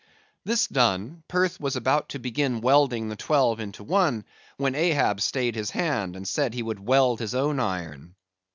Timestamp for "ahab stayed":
4.73-5.53